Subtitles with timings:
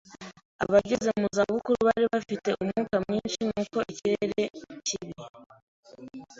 [0.63, 4.41] Abageze mu zabukuru bari bafite umwuka mwinshi nubwo ikirere
[4.85, 5.13] kibi.